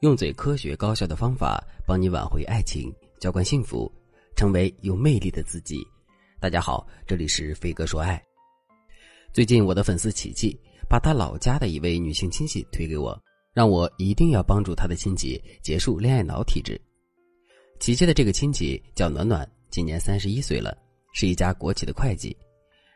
[0.00, 3.90] 用最科学高效的方法帮你挽回爱情，浇灌幸福，
[4.36, 5.84] 成为有魅力的自己。
[6.38, 8.22] 大家好，这里是飞哥说爱。
[9.32, 10.56] 最近我的粉丝琪琪
[10.88, 13.20] 把她老家的一位女性亲戚推给我，
[13.52, 16.80] 让我一定要帮助她的亲戚结束恋爱脑体质。
[17.80, 20.78] 琪琪的这个亲戚叫暖暖，今年三十一岁了，
[21.12, 22.36] 是一家国企的会计。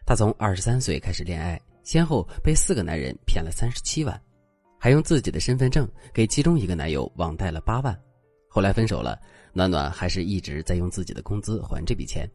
[0.07, 4.23] 她从二十三岁开始恋爱，先后被四个男人骗了三十七万。
[4.83, 7.97] 还用自己的身份证给其中一个男友网贷了八万，
[8.49, 9.17] 后来分手了，
[9.53, 12.29] 暖暖还是一直在用自己的工资还这笔钱。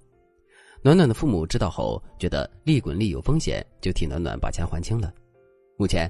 [0.82, 5.14] 暖暖的父母知道后，觉得利滚利有风险，就替暖暖把钱还清了。
[5.76, 6.10] 目前，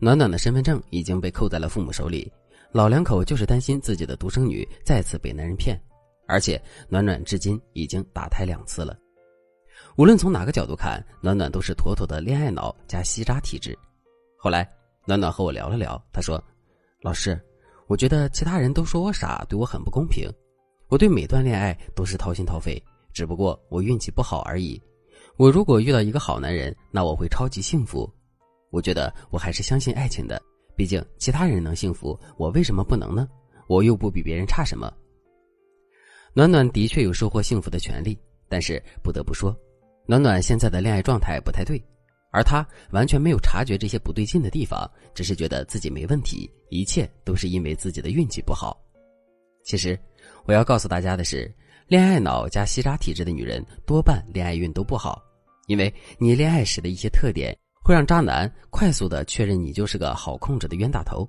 [0.00, 2.32] 暖暖的身份证已经被扣在了父母手里，
[2.72, 5.80] 老两口就是担心自己的独生女再次被男人骗，
[6.26, 8.98] 而且暖暖至今已经打胎两次了。
[9.96, 13.78] 无论从哪个角度看，暖暖都是妥妥的恋爱脑加吸渣体质。
[14.36, 14.68] 后来。
[15.06, 16.42] 暖暖和我聊了聊，他说
[17.00, 17.40] ：“老师，
[17.86, 20.28] 我觉得其他人都说我傻，对我很不公平。
[20.88, 22.82] 我对每段恋爱都是掏心掏肺，
[23.12, 24.82] 只不过我运气不好而已。
[25.36, 28.12] 我如果遇到一个好男人，那我会超级幸福。
[28.70, 30.42] 我觉得我还是相信爱情的，
[30.74, 33.28] 毕竟其他人能幸福，我为什么不能呢？
[33.68, 34.92] 我又不比别人差什么。”
[36.34, 39.56] 暖暖的确有收获幸福的权利，但是不得不说，
[40.04, 41.80] 暖暖现在的恋爱状态不太对。
[42.30, 48.78] 而他完全没有察觉这些不对劲的地方，只是觉得自己没问题，一切都是因为自己的运气不好。
[49.64, 49.98] 其实，
[50.44, 51.52] 我要告诉大家的是，
[51.88, 55.22] 恋爱脑加吸渣体质的女人多半恋爱运都不好，
[55.66, 61.28] 因为你恋爱时的一些特点会让渣男快速的确认你就是个好控制的冤大头。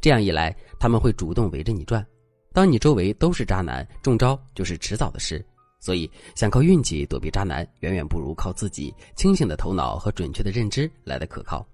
[0.00, 2.04] 这样一来，他们会主动围着你转，
[2.52, 5.44] 当你周围都是渣男，中招就是迟早的事。
[5.80, 11.66] 所以，想靠运气躲避渣男，远远不如靠自己清醒的头脑和准确的认知来的可靠。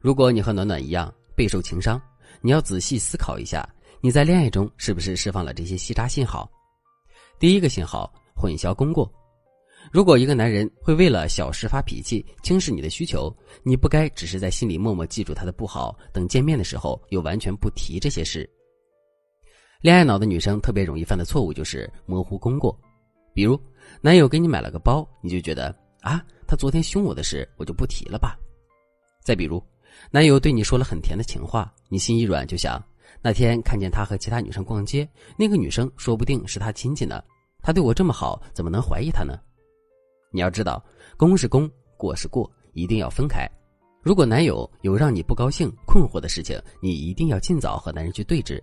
[0.00, 2.00] 如果你和暖暖一样备受情伤，
[2.40, 3.66] 你要仔细思考一下，
[4.00, 6.50] 你在恋爱中是不是释放了这些吸渣信号？
[7.38, 9.10] 第一个信号：混淆功过。
[9.92, 18.48] 如果一个男人会为了小事发脾气，轻视你的需求，你不该只是在心里默默记住他的不好，等见面的时候又完全不提这些事。
[19.80, 22.76] 恋爱脑的女生特别容易犯的错误就是模糊功过。
[23.38, 23.56] 比如，
[24.00, 28.36] 男友给你买了个包，你就觉得啊，他昨天凶我的事，我就不提了吧。
[29.22, 29.62] 再比如，
[30.10, 32.84] 男友对你说了很甜的情话，你心一软就想，
[33.22, 37.22] 那天看见他和其他女生逛街，那个女生说不定是他亲戚呢。
[37.62, 39.38] 他对我这么好，怎么能怀疑他呢？
[40.32, 40.84] 你要知道，
[41.16, 43.48] 功是功，过是过，一定要分开。
[44.02, 48.60] 如果男友有让你不高兴、困惑的事情，你一定要尽早和男人去对峙。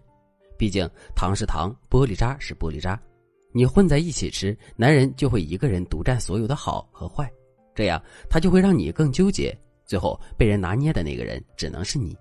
[0.57, 3.01] 毕竟，糖是糖，玻璃渣是玻璃渣。
[3.57, 7.31] 你混在一起吃，男人就会一个人独占所有的好和坏，
[7.73, 12.13] 这样他就会让你更纠结，最后被人拿捏的那个人只能是你。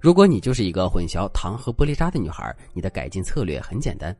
[0.00, 4.16] 如果你就是一个混淆糖和玻璃渣的女孩，你的改进策略很简单：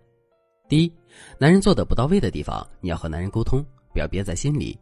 [0.69, 0.93] 第一，
[1.39, 4.77] 男人做的不到位的地方，你要和男人沟通，不要憋在心里。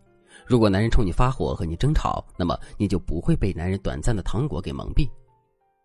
[0.46, 5.06] 如果男人冲你发火和你争吵，那么你就不会被男人短暂的糖果给蒙蔽。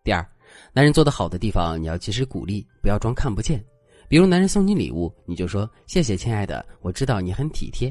[0.01, 0.25] 第二，
[0.71, 3.61] 男人做的好的地方，你要及时鼓励，不要装看不见。
[4.11, 7.89] 比如男人送你礼物，你就说谢谢亲爱的，我知道你很体贴。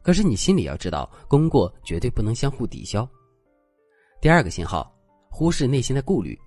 [0.00, 3.04] 可是你心里要知道，功过绝对不能相互抵消。
[4.20, 4.96] 第二个信号，
[5.28, 6.38] 忽视内心的顾虑。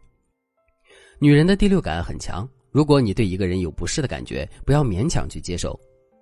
[1.19, 5.77] 女人的第六感很强，如果你对一个人有不适的感觉，不要勉强去接受。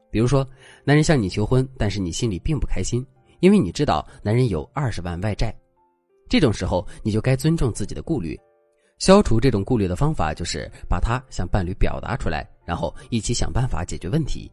[0.10, 0.44] 比如说，
[0.84, 3.06] 男人向你求婚，但是你心里并不开心，
[3.40, 5.56] 因为你知道男人有二十万外债，
[6.28, 8.36] 这种时候你就该尊重自己的顾虑。
[8.98, 14.52] 消除这种顾虑的方法就是把它向伴侣表达出来，然后一起想办法解决问题。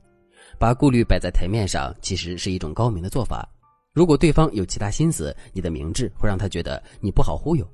[0.58, 3.48] 把顾虑摆在台面上，其实是一种高明的做法。
[3.92, 7.66] 如果对方有其他心思，你的明智会让他觉得你不好忽悠。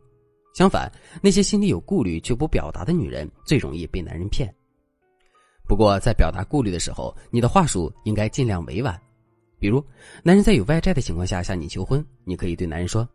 [0.54, 0.90] 相反，
[1.22, 4.52] 那些心里有顾虑却不表达的女人，最容易被男人骗。
[5.66, 8.98] 不过，在表达顾虑的时候，你的话术应该尽量委婉。
[9.58, 9.84] 比如，
[10.22, 13.08] 男人在有外债的情况下向你求婚，你可以对男人说：“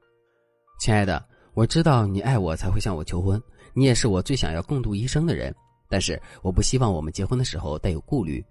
[0.80, 3.42] 亲爱的。”我知道你爱我才会向我求婚，
[3.74, 5.54] 你也是我最想要共度一生的人。
[5.92, 8.44] 但是我不希望我们结婚的时候带有顾虑。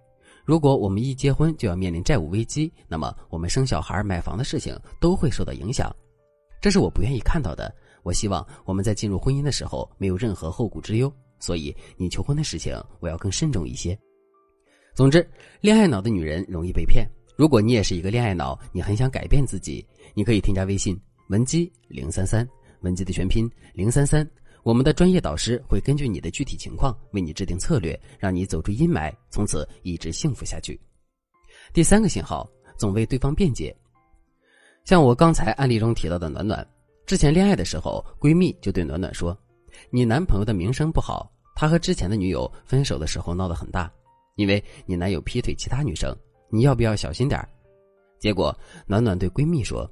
[0.45, 5.91] 如果我们一结婚就要面临债务危机，那么我们生小孩、买房的事情都会受到影响。
[6.61, 7.75] 这是我不愿意看到的。
[8.03, 11.11] 我希望我们在进入婚姻的时候没有任何后顾之忧。
[11.39, 13.99] 所以你求婚的事情，我要更慎重一些。
[14.95, 15.27] 总之，
[15.63, 17.09] 恋爱脑的女人容易被骗。
[17.37, 20.95] 如果你也是一个恋爱脑，你很想改变自己，你可以添加微信
[21.31, 22.47] 文姬零三三。
[22.83, 24.27] 文姬的全拼零三三，
[24.63, 30.79] 我们的专业导师会根据你的具体情况为你制定策略，让你走出阴霾，从此一直幸福下去。
[31.73, 33.75] 第三个信号，总为对方辩解。
[34.85, 36.67] 像我刚才案例中提到的暖暖，
[37.07, 39.37] 之前恋爱的时候，闺蜜就对暖暖说
[39.91, 43.91] ：“你男朋友的名声不好，他和之前的女友分手的时候闹得很大，
[44.37, 46.15] 因为你男友劈腿其他女生，
[46.51, 47.41] 你要不要小心点
[48.19, 48.55] 结果
[48.87, 49.91] 暖暖对闺蜜说：“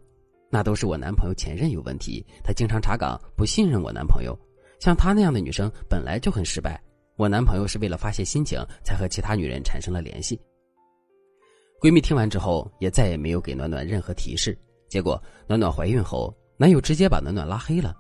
[0.51, 4.39] 那都是我男朋友前任有问题，他经常查岗，不信任我男朋友。
[4.79, 6.81] 像她那样的女生本来就很失败，
[7.17, 10.41] 我男朋友是为了发泄心情才和其他女人产生了联系。”
[11.81, 14.59] 闺蜜听完之后也再也没有给暖暖任何提示。
[14.89, 17.95] 结果暖暖怀孕后，男友直接把暖暖拉黑了。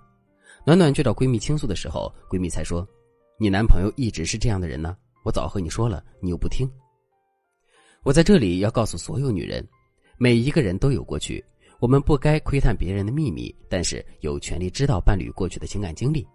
[0.64, 2.86] 暖暖去找闺蜜倾诉的时候，闺蜜才说
[3.38, 6.68] ：“你男朋友一直是这样的人呢，我早和你说了，你又不听。”
[8.02, 9.66] 我在这里要告诉所有女人。
[10.16, 11.44] 每一个人都有过去，
[11.78, 16.26] 我们不该窥探别人的秘密，但是有权利知道伴侣过去的情感经历。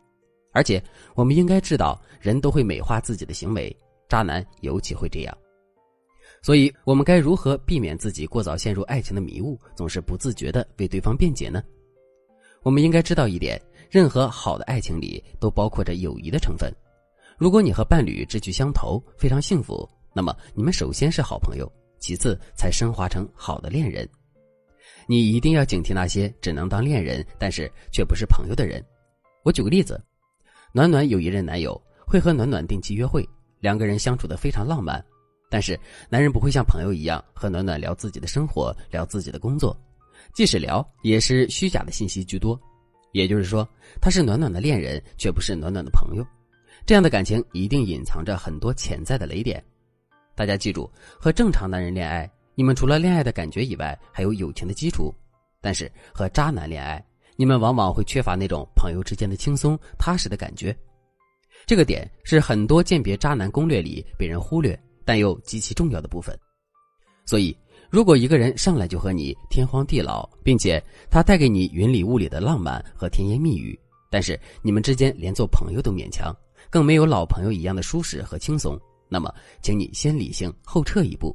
[0.54, 0.82] 而且，
[1.16, 3.76] 我们应该知道，人都会美化自己的行为，
[4.08, 5.38] 渣男尤其会这样。
[6.42, 11.64] 所以，我们该如何避免自己过早陷入爱情的迷雾，总是不自觉的为对方辩解呢？
[12.62, 16.74] 我们应该知道一点：任何好的爱情里都包括着友谊的成分。
[17.38, 21.70] 如果你和伴侣志趣相投，非常幸福，那么你们首先是好朋友。
[22.00, 24.06] 其次才升华成好的恋人，
[25.08, 28.84] 你一定要警惕那些只能当恋人，但是却不是朋友的人。
[29.44, 30.02] 我举个例子，
[30.76, 33.24] 暖暖有一任男友会和暖暖定期约会，
[33.60, 35.06] 两个人相处的非常浪漫，
[35.48, 35.80] 但是
[36.10, 39.80] 男人不会像朋友一样和暖暖聊自己的生活，聊自己的工作，
[40.34, 42.60] 即使聊也是虚假的信息居多。
[43.12, 43.68] 也就是说，
[44.02, 46.26] 他是暖暖的恋人，却不是暖暖的朋友。
[46.88, 49.64] 这样的感情一定隐藏着很多潜在的雷点。
[50.34, 55.14] 大家记住，和正常男人恋爱，你们除了恋爱的感觉以外，还有友情的基础；
[55.62, 60.76] 但是和渣男恋爱，你们往往会缺乏那种朋友之间的轻松踏实的感觉。
[61.66, 66.38] 这个点是很多鉴别渣男攻略里被人忽略但又极其重要的部分。
[67.26, 67.56] 所以，
[67.90, 73.80] 如果一个人上来就和你天荒地老，并且他带给你云里雾里的浪漫和甜言蜜语，
[74.12, 76.36] 但是你们之间连做朋友都勉强，
[76.70, 78.78] 更没有老朋友一样的舒适和轻松。
[79.08, 81.34] 那么，请你先理性后撤一步，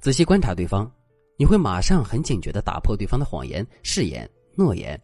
[0.00, 0.90] 仔细观察对方，
[1.36, 4.98] 你会马上很警觉的打破对方的谎言、誓言、诺言，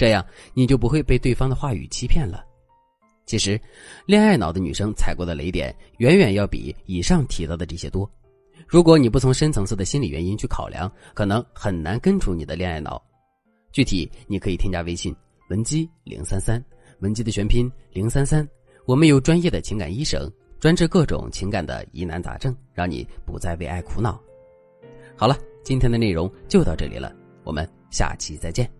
[0.00, 0.24] 这样
[0.54, 2.42] 你就不会被对方的话语欺骗了。
[3.26, 3.60] 其实，
[4.06, 8.10] 恋爱脑的女生踩过的雷点远远要比以上提到的这些多。
[8.66, 13.00] 如果你不从深层次的心理原因去考量，可能很难根除你的恋爱脑。
[13.72, 15.14] 具体你可以添加微信
[15.50, 16.64] 文姬零三三，
[17.00, 18.48] 文姬的全拼零三三，
[18.86, 20.26] 我们有专业的情感医生。
[20.58, 24.18] 专治各种情感的疑难杂症，让你不再为爱苦恼。
[25.14, 27.14] 好了，今天的内容就到这里了，
[27.44, 28.79] 我们下期再见。